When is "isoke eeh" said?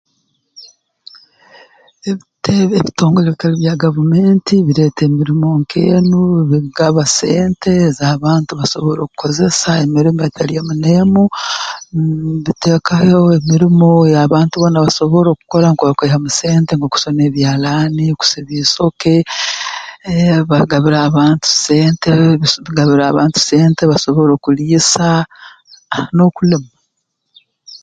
18.61-20.39